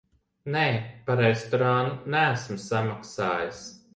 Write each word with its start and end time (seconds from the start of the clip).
Nē, 0.53 0.63
par 1.09 1.19
restorānu 1.25 1.93
neesmu 2.15 2.59
samaksājis. 2.65 3.65